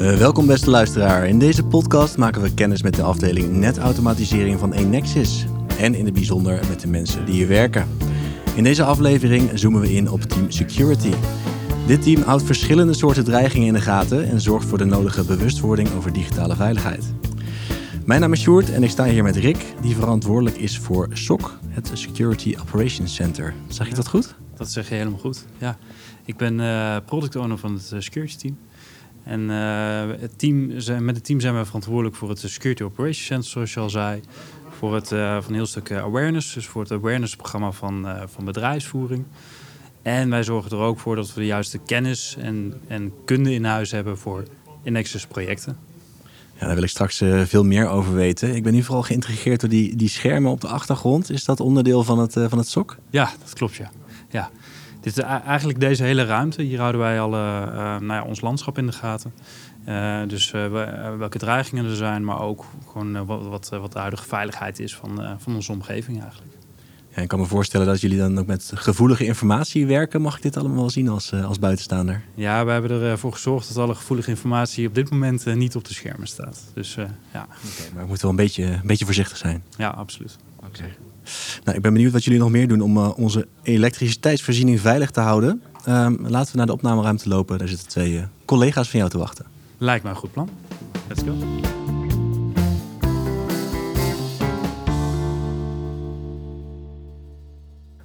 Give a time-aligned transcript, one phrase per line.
[0.00, 1.28] Uh, welkom beste luisteraar.
[1.28, 5.44] In deze podcast maken we kennis met de afdeling netautomatisering van Enexis.
[5.78, 7.88] En in het bijzonder met de mensen die hier werken.
[8.54, 11.12] In deze aflevering zoomen we in op Team Security.
[11.86, 15.88] Dit team houdt verschillende soorten dreigingen in de gaten en zorgt voor de nodige bewustwording
[15.96, 17.14] over digitale veiligheid.
[18.04, 21.58] Mijn naam is Sjoerd en ik sta hier met Rick, die verantwoordelijk is voor SOC,
[21.68, 23.54] het Security Operations Center.
[23.68, 24.34] Zeg ik dat goed?
[24.56, 25.78] Dat zeg je helemaal goed, ja.
[26.24, 28.58] Ik ben uh, product owner van het uh, security team.
[29.24, 30.66] En uh, het team,
[31.04, 34.20] met het team zijn we verantwoordelijk voor het Security Operations Center, zoals je al zei.
[34.78, 39.24] Voor het van een heel stuk awareness, dus voor het awareness programma van, van bedrijfsvoering.
[40.02, 43.64] En wij zorgen er ook voor dat we de juiste kennis en, en kunde in
[43.64, 44.44] huis hebben voor
[44.84, 45.76] Inexus projecten.
[46.58, 48.54] Ja, daar wil ik straks veel meer over weten.
[48.54, 51.30] Ik ben nu vooral geïntrigeerd door die, die schermen op de achtergrond.
[51.30, 52.96] Is dat onderdeel van het, van het SOC?
[53.10, 53.90] Ja, dat klopt ja.
[54.30, 54.50] ja.
[55.00, 56.62] Dit is eigenlijk deze hele ruimte.
[56.62, 57.40] Hier houden wij al uh,
[57.98, 59.32] nou ja, ons landschap in de gaten.
[60.28, 60.50] dus
[61.18, 65.36] welke dreigingen er zijn, maar ook gewoon wat, wat, wat, de huidige veiligheid is van,
[65.38, 66.52] van onze omgeving eigenlijk.
[67.14, 70.20] Ja, ik kan me voorstellen dat jullie dan ook met gevoelige informatie werken.
[70.20, 72.22] Mag ik dit allemaal wel zien als, als buitenstaander?
[72.34, 75.94] Ja, we hebben ervoor gezorgd dat alle gevoelige informatie op dit moment niet op de
[75.94, 76.70] schermen staat.
[76.74, 76.94] Dus
[77.32, 77.42] ja.
[77.42, 79.62] Oké, maar we moeten wel een beetje, een beetje voorzichtig zijn.
[79.76, 80.38] Ja, absoluut.
[80.66, 80.84] Oké.
[81.64, 85.20] Nou, ik ben benieuwd wat jullie nog meer doen om uh, onze elektriciteitsvoorziening veilig te
[85.20, 85.62] houden.
[85.88, 87.58] Um, laten we naar de opnameruimte lopen.
[87.58, 89.44] Daar zitten twee uh, collega's van jou te wachten.
[89.78, 90.48] Lijkt me een goed plan.
[91.08, 91.34] Let's go.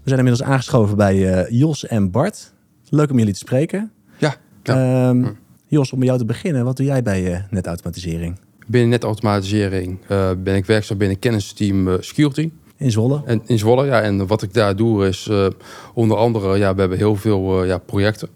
[0.03, 2.53] We zijn inmiddels aangeschoven bij uh, Jos en Bart.
[2.90, 3.92] Leuk om jullie te spreken.
[4.17, 4.36] Ja.
[4.64, 5.09] ja.
[5.09, 8.40] Um, Jos, om bij jou te beginnen, wat doe jij bij netautomatisering?
[8.66, 9.99] Binnen netautomatisering
[10.38, 12.52] ben ik werkzaam binnen kennisteam Security.
[12.77, 13.22] In Zwolle?
[13.25, 14.02] En, in Zwolle, ja.
[14.02, 15.47] En wat ik daar doe is uh,
[15.94, 18.30] onder andere, ja, we hebben heel veel uh, ja, projecten.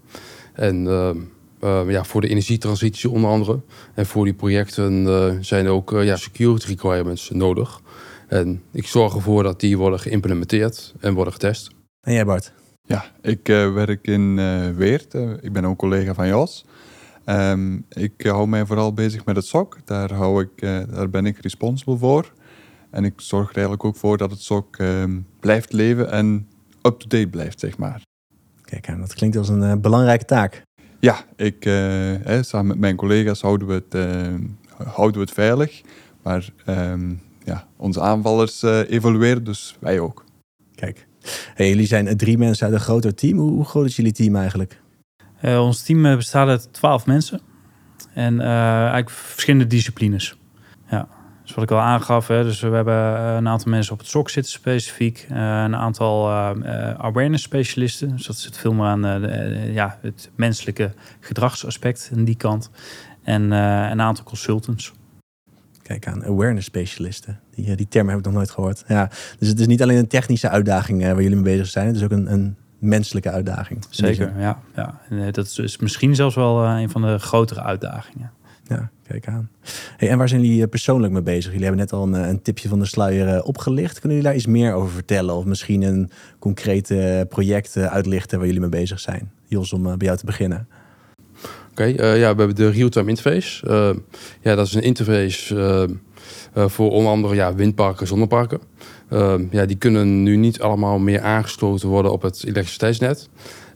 [0.53, 3.59] En uh, ja, voor de energietransitie onder andere.
[3.94, 5.08] En voor die projecten
[5.45, 7.81] zijn ook ja, security requirements nodig.
[8.27, 11.70] En ik zorg ervoor dat die worden geïmplementeerd en worden getest.
[12.02, 12.52] En jij Bart?
[12.86, 14.36] Ja, ik werk in
[14.75, 15.14] Weert.
[15.42, 16.65] ik ben ook collega van Jos.
[17.30, 19.78] Um, ik hou mij vooral bezig met het SOC.
[19.86, 22.34] Daar, hou ik, daar ben ik responsible voor.
[22.90, 25.04] En ik zorg er eigenlijk ook voor dat het SOC uh,
[25.40, 26.48] blijft leven en
[26.82, 28.02] up-to-date blijft, zeg maar.
[28.62, 30.64] Kijk, dat klinkt als een uh, belangrijke taak.
[31.00, 34.42] Ja, ik, uh, samen met mijn collega's houden we het, ehm,
[34.88, 35.82] houden we het veilig.
[36.22, 40.26] Maar um, ja, onze aanvallers eh, evolueren, dus wij ook.
[40.76, 41.08] Kijk,
[41.54, 43.38] hey, jullie zijn drie mensen uit een groter team.
[43.38, 44.82] Hoe, hoe groot is jullie team eigenlijk?
[45.44, 47.42] Ons team bestaat uit twaalf mensen.
[48.14, 50.38] En eigenlijk verschillende disciplines.
[50.89, 51.08] Ja.
[51.50, 54.08] Dus wat ik al aangaf, hè, dus we hebben eh, een aantal mensen op het
[54.08, 55.26] SOC zitten specifiek.
[55.30, 56.32] Een aantal
[56.98, 58.10] awareness specialisten.
[58.16, 62.70] Dus dat zit veel meer aan de, ja, het menselijke gedragsaspect aan die kant.
[63.23, 64.94] En een aantal consultants.
[65.82, 67.39] Kijk aan, awareness specialisten.
[67.55, 68.83] Die, die term heb ik nog nooit gehoord.
[68.88, 71.88] Ja, dus het is niet alleen een technische uitdaging waar jullie mee bezig zijn.
[71.88, 73.86] Het is ook een, een menselijke uitdaging.
[73.90, 74.60] Zeker, ja.
[74.76, 75.02] ja.
[75.10, 78.32] En dat is misschien zelfs wel een van de grotere uitdagingen.
[78.70, 79.50] Ja, kijk aan.
[79.98, 81.52] Hey, en waar zijn jullie eh, persoonlijk mee bezig?
[81.52, 84.00] Jullie hebben net al een, eh, een tipje van de sluier eh, opgelicht.
[84.00, 85.36] Kunnen jullie daar iets meer over vertellen?
[85.36, 86.10] Of misschien een
[86.40, 89.32] concrete project uitlichten waar jullie mee bezig zijn?
[89.48, 90.67] Jos, om bij jou te beginnen.
[91.72, 93.67] Oké, okay, uh, ja, we hebben de real-time interface.
[93.67, 94.02] Uh,
[94.42, 95.56] ja, dat is een interface
[96.56, 98.60] uh, voor onder andere ja, windparken, zonneparken.
[99.52, 103.30] Ja, die kunnen nu niet allemaal meer aangesloten worden op het elektriciteitsnet.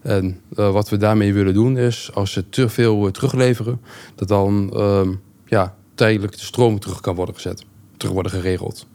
[0.04, 3.80] En uh, wat we daarmee willen doen is, als ze te veel uh, terugleveren,
[4.14, 5.08] dat dan uh,
[5.46, 7.64] ja, tijdelijk de stroom terug kan worden gezet,
[7.96, 8.86] terug worden geregeld.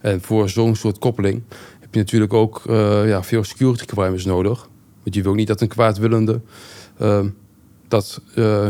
[0.00, 1.42] En voor zo'n soort koppeling
[1.80, 4.68] heb je natuurlijk ook uh, ja, veel security requirements nodig.
[5.02, 6.40] Want je wil niet dat een kwaadwillende
[6.98, 7.28] ehm,
[7.88, 8.20] dat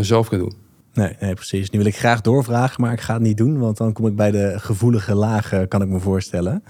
[0.00, 0.52] zelf kan doen.
[0.92, 1.70] Nee, nee, precies.
[1.70, 4.16] Nu wil ik graag doorvragen, maar ik ga het niet doen, want dan kom ik
[4.16, 6.62] bij de gevoelige lagen, kan ik me voorstellen.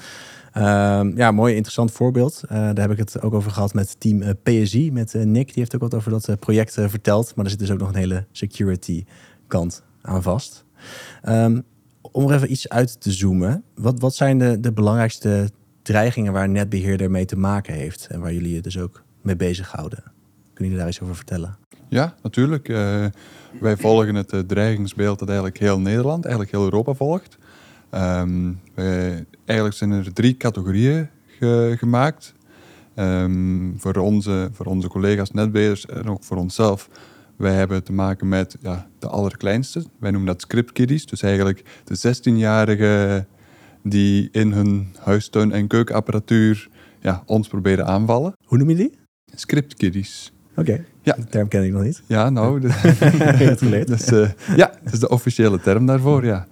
[0.59, 2.41] Uh, ja, mooi interessant voorbeeld.
[2.45, 5.47] Uh, daar heb ik het ook over gehad met team eh, PSI, met uh, Nick.
[5.47, 7.35] Die heeft ook wat over dat project verteld.
[7.35, 9.05] Maar er zit dus ook nog een hele security
[9.47, 10.65] kant aan vast.
[11.29, 11.65] Um,
[12.01, 13.63] om er even iets uit te zoomen.
[13.75, 15.51] Wat, wat zijn de, de belangrijkste
[15.83, 18.07] dreigingen waar netbeheerder mee te maken heeft?
[18.11, 20.03] En waar jullie je dus ook mee bezighouden?
[20.55, 21.57] Kunnen jullie daar iets over vertellen?
[21.89, 22.67] Ja, natuurlijk.
[23.61, 27.39] wij volgen het dreigingsbeeld dat eigenlijk heel Nederland, eigenlijk heel Europa volgt.
[27.91, 28.61] Um,
[29.49, 31.09] eigenlijk zijn er drie categorieën
[31.77, 32.35] gemaakt.
[32.97, 36.89] Um, voor, onze, voor onze collega's netbeheerders en ook voor onszelf.
[37.37, 39.85] Wij hebben te maken met ja, de allerkleinste.
[39.99, 41.07] Wij noemen dat script kiddies.
[41.07, 43.27] Dus eigenlijk de 16-jarigen
[43.83, 46.69] die in hun huistuin- en keukenapparatuur
[47.01, 48.33] ja, ons proberen aanvallen.
[48.45, 48.99] Hoe noem je die?
[49.35, 50.33] Script kiddies.
[50.57, 51.15] Oké, Ja.
[51.15, 52.03] die term ken ik nog niet.
[52.07, 52.67] Ja, nou, de-
[53.39, 53.89] je het geleerd?
[53.89, 56.47] dat, is, eh, ja, dat is de officiële term daarvoor, ja.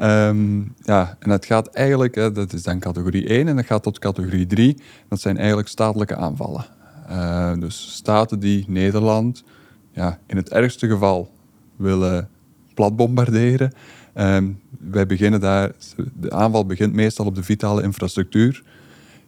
[0.00, 3.82] Ehm, ja, en het gaat eigenlijk, eh, dat is dan categorie 1 en dat gaat
[3.82, 4.76] tot categorie 3.
[5.08, 6.64] Dat zijn eigenlijk statelijke aanvallen.
[7.08, 9.44] Eh, dus staten die Nederland
[9.92, 11.30] ja, in het ergste geval
[11.76, 12.28] willen
[12.74, 13.72] plat bombarderen.
[14.12, 14.48] Ehm,
[14.78, 15.72] wij beginnen daar,
[16.20, 18.62] de aanval begint meestal op de vitale infrastructuur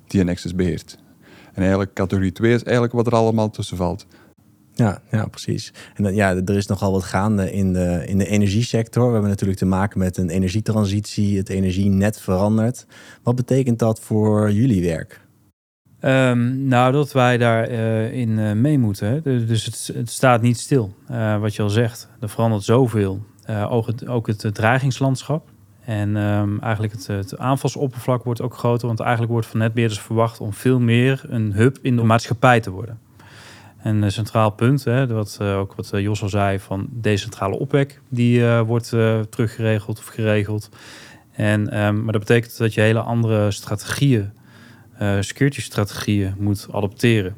[0.07, 0.99] die Nexus beheert.
[1.53, 4.07] En eigenlijk categorie 2 is eigenlijk wat er allemaal tussen valt.
[4.75, 5.73] Ja, ja, precies.
[5.95, 9.07] En dan, ja, er is nogal wat gaande in de, in de energiesector.
[9.07, 11.37] We hebben natuurlijk te maken met een energietransitie.
[11.37, 12.87] Het energienet verandert.
[13.23, 15.21] Wat betekent dat voor jullie werk?
[16.01, 19.23] Ehm, nou, dat wij daarin in eh, mee moeten.
[19.23, 22.09] Dus dus het, het staat niet stil, eh, wat je al zegt.
[22.21, 23.23] Er verandert zoveel.
[23.45, 25.49] Eh, ook, het, ook het dreigingslandschap.
[25.85, 28.87] En ehm, eigenlijk het, het aanvalsoppervlak wordt ook groter.
[28.87, 32.71] Want eigenlijk wordt van netbeheerders verwacht om veel meer een hub in de maatschappij te
[32.71, 32.99] worden.
[33.83, 37.59] En een centraal punt, hè, wat, eh, ook wat eh, Jos al zei, van decentrale
[37.59, 40.69] opwek, die eh, wordt eh, teruggeregeld of geregeld.
[41.33, 44.31] En, ehm, maar dat betekent dat je hele andere strategieën
[44.99, 47.37] eh, security-strategieën moet adopteren.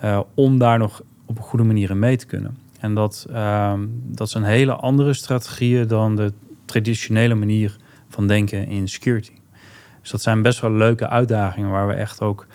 [0.00, 2.56] eh, om daar nog op een goede manier in mee te kunnen.
[2.80, 6.32] En dat, ehm, dat zijn hele andere strategieën dan de
[6.64, 7.76] traditionele manier
[8.08, 9.32] van denken in security.
[10.00, 12.46] Dus dat zijn best wel leuke uitdagingen waar we echt ook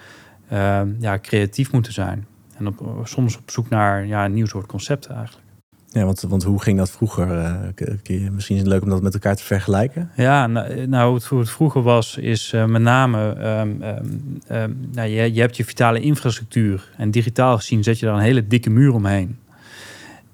[0.49, 2.27] ehm, ja, creatief moeten zijn.
[2.57, 5.45] En op, soms op zoek naar ja, een nieuw soort concepten eigenlijk.
[5.88, 7.39] Ja, want, want hoe ging dat vroeger?
[7.75, 10.09] Eh, misschien is het leuk om dat met elkaar te vergelijken.
[10.15, 14.06] Ja, nou, nou hoe het, hoe het vroeger was, is eh, met name, ehm, ehm,
[14.48, 16.89] ehm, nou, je, je hebt je vitale infrastructuur.
[16.98, 19.38] En digitaal gezien zet je daar een hele dikke muur omheen.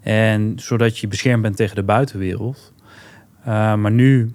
[0.02, 2.74] En zodat je beschermd bent tegen de buitenwereld.
[3.48, 4.32] Uh, maar nu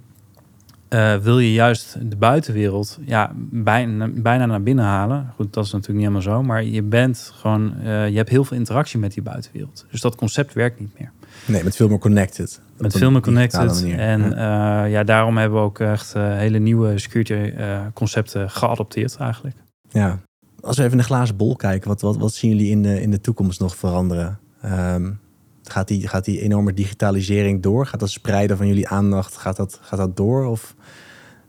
[0.90, 5.32] uh, wil je juist de buitenwereld ja, bijna, bijna naar binnen halen.
[5.34, 6.42] Goed, dat is natuurlijk niet helemaal zo.
[6.42, 9.86] Maar je bent gewoon, uh, je hebt heel veel interactie met die buitenwereld.
[9.90, 11.12] Dus dat concept werkt niet meer.
[11.46, 12.60] Nee, met veel meer connected.
[12.78, 13.84] Met veel meer connected.
[13.84, 14.84] En ja.
[14.84, 15.04] Uh, ja.
[15.04, 17.52] daarom hebben we ook echt hele nieuwe security
[17.94, 19.56] concepten geadopteerd eigenlijk.
[19.88, 20.18] Ja,
[20.60, 23.00] als we even in de glazen bol kijken, wat, wat, wat zien jullie in de,
[23.00, 24.38] in de toekomst nog veranderen?
[24.64, 25.20] Um,
[25.70, 27.86] gaat, die, gaat die enorme digitalisering door?
[27.86, 30.46] Gaat dat spreiden van jullie aandacht, gaat dat, gaat dat door?
[30.46, 30.74] Of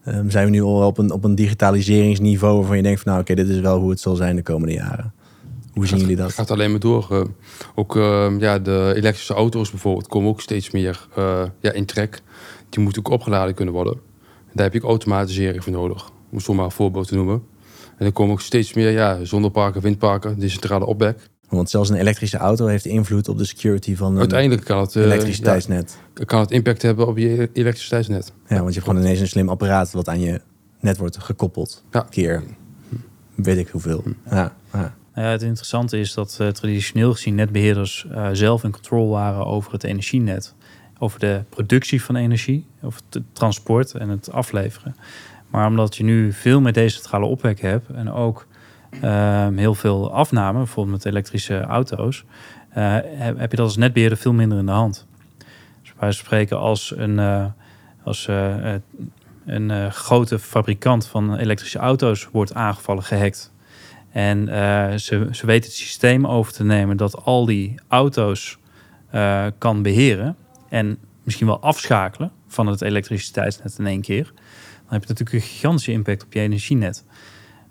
[0.07, 3.23] um, zijn we nu al op een, op een digitaliseringsniveau waarvan je denkt van nou
[3.23, 5.13] oké, okay, dit is wel hoe het zal zijn de komende jaren?
[5.73, 6.25] Hoe zien gaat, jullie dat?
[6.25, 7.07] Het gaat alleen maar door.
[7.11, 7.21] Uh,
[7.75, 12.21] ook uh, ja, de elektrische auto's bijvoorbeeld komen ook steeds meer uh, ja, in trek.
[12.69, 13.93] Die moeten ook opgeladen kunnen worden.
[13.93, 16.11] En daar heb je ook automatisering voor nodig.
[16.31, 17.43] Om zomaar een voorbeeld te noemen.
[17.97, 21.29] En er komen ook steeds meer ja, zonneparken, windparken, decentrale opwek.
[21.49, 24.95] Want zelfs een elektrische auto heeft invloed op de security van een Uiteindelijk kan het,
[24.95, 25.97] elektriciteitsnet.
[26.15, 28.33] Ja, kan het impact hebben op je elektriciteitsnet.
[28.47, 30.41] Ja, want je hebt gewoon ineens een slim apparaat wat aan je
[30.79, 31.83] net wordt gekoppeld.
[31.91, 32.07] Ja.
[32.09, 32.43] Keer
[33.35, 34.03] weet ik hoeveel.
[34.29, 34.97] Ja, ja.
[35.15, 39.71] Ja, het interessante is dat uh, traditioneel gezien netbeheerders uh, zelf in controle waren over
[39.71, 40.53] het energienet.
[40.97, 44.95] Over de productie van energie, over het transport en het afleveren.
[45.49, 48.47] Maar omdat je nu veel meer decentrale opwek hebt en ook
[49.03, 52.23] uh, heel veel afname, bijvoorbeeld met elektrische auto's,
[52.77, 55.07] uh, heb je dat als netbeheerder veel minder in de hand.
[55.81, 57.45] Dus wij spreken als een, uh,
[58.03, 58.27] als,
[59.45, 63.53] een grote fabrikant van elektrische auto's wordt aangevallen, gehackt.
[64.11, 64.47] En
[64.99, 68.57] ze, ze weten het systeem over te nemen dat al die auto's
[69.57, 70.35] kan beheren
[70.69, 74.23] en misschien wel afschakelen van het elektriciteitsnet in één keer.
[74.23, 77.03] Dan heb je natuurlijk een gigantische impact op je energienet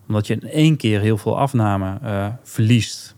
[0.08, 3.16] omdat je in één keer heel veel afname uh, verliest.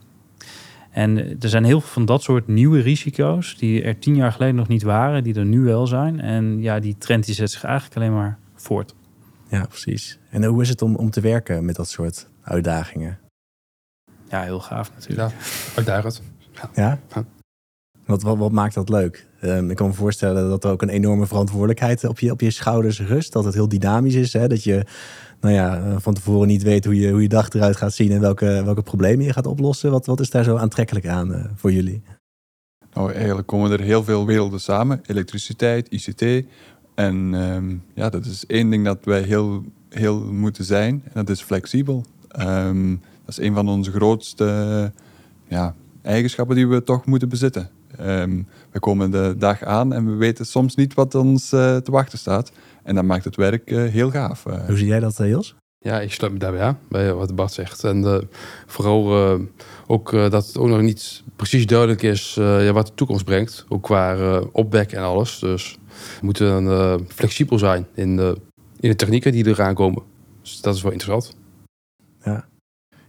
[0.90, 4.54] En er zijn heel veel van dat soort nieuwe risico's die er tien jaar geleden
[4.54, 6.20] nog niet waren, die er nu wel zijn.
[6.20, 8.94] En ja, die trend die zet zich eigenlijk alleen maar voort.
[9.48, 10.18] Ja, precies.
[10.30, 13.18] En hoe is het om, om te werken met dat soort uitdagingen?
[14.28, 15.30] Ja, heel gaaf natuurlijk.
[15.30, 15.36] Ja,
[15.76, 16.22] uitdagend.
[16.74, 16.98] Ja?
[17.14, 17.24] ja?
[18.10, 19.26] Wat, wat, maakt dat leuk?
[19.42, 22.50] Um, ik kan me voorstellen dat er ook een enorme verantwoordelijkheid op je, op je
[22.50, 23.32] schouders rust.
[23.32, 24.32] Dat het heel dynamisch is.
[24.32, 24.48] Hè?
[24.48, 24.84] Dat je
[25.40, 28.20] nou ja, van tevoren niet weet hoe je, hoe je dag eruit gaat zien en
[28.20, 29.90] welke, welke problemen je gaat oplossen.
[29.90, 32.02] Wat, wat is daar zo aantrekkelijk aan uh, voor jullie?
[32.94, 35.00] Nou, eigenlijk komen er heel veel werelden samen.
[35.06, 36.46] Elektriciteit, ICT.
[36.94, 41.02] En um, ja, dat is één ding dat wij heel, heel moeten zijn.
[41.04, 42.04] En dat is flexibel.
[42.40, 44.92] Um, dat is een van onze grootste
[45.48, 47.70] ja, eigenschappen die we toch moeten bezitten.
[48.00, 51.90] Um, we komen de dag aan en we weten soms niet wat ons uh, te
[51.90, 52.52] wachten staat.
[52.82, 54.46] En dat maakt het werk uh, heel gaaf.
[54.46, 54.66] Uh.
[54.66, 55.54] Hoe zie jij dat, Jos?
[55.78, 57.84] Ja, ik sluit me daarbij aan, bij wat Bart zegt.
[57.84, 58.28] En
[58.66, 59.38] vooral
[59.86, 63.64] ook dat het ook nog niet precies duidelijk is ja, wat de toekomst brengt.
[63.68, 65.38] Ook qua opwek en alles.
[65.38, 65.78] Dus
[66.20, 68.36] we moeten flexibel zijn in de,
[68.80, 70.02] in de technieken die eraan komen.
[70.42, 71.36] Dus dat is wel interessant.
[72.24, 72.48] Ja.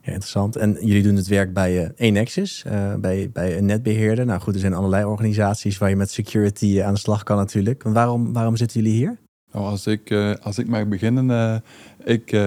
[0.03, 0.55] Ja, interessant.
[0.55, 4.25] En jullie doen het werk bij uh, Enexis, uh, bij, bij een netbeheerder.
[4.25, 7.83] Nou goed, er zijn allerlei organisaties waar je met security aan de slag kan natuurlijk.
[7.83, 9.17] Waarom, waarom zitten jullie hier?
[9.51, 11.63] Nou, als, ik, uh, als ik mag beginnen,
[12.03, 12.37] ik,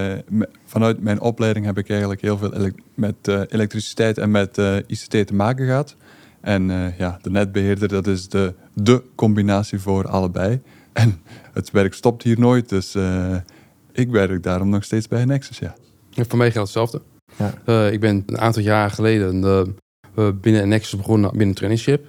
[0.64, 5.66] vanuit mijn opleiding heb ik eigenlijk heel veel met elektriciteit en met ICT te maken
[5.66, 5.96] gehad.
[6.40, 10.60] En ja, de netbeheerder, dat is de, de combinatie voor allebei.
[10.92, 12.96] En het werk stopt hier nooit, dus
[13.92, 15.74] ik werk daarom nog steeds bij Nexus, ja.
[16.14, 17.13] En voor mij geldt hetzelfde.
[17.36, 17.54] Ja.
[17.66, 19.44] Uh, ik ben een aantal jaar geleden
[20.16, 22.08] uh, binnen Nexus begonnen binnen trainingsship.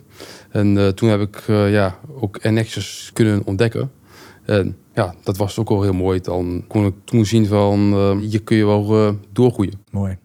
[0.50, 3.92] En uh, toen heb ik ja, ook Nexus kunnen ontdekken.
[4.46, 6.22] En ja, dat was ook al heel mooi.
[6.22, 7.80] Dan kon ik toen zien van,
[8.30, 9.84] je kun je wel doorgroeien.
[9.92, 10.18] Mooi.